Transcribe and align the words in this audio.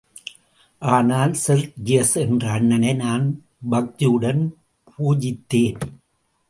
ஆனால் 0.81 1.33
செர்ஜியஸ் 1.47 2.15
என்ற 2.15 2.51
அண்ணனை 2.51 2.93
நான் 2.93 3.25
பக்தியுடன் 3.71 4.41
பூஜித்தேன். 4.87 5.79